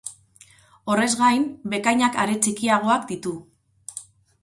[0.93, 1.45] Horrez gain,
[1.75, 3.39] bekainak are txikiagoak ditu.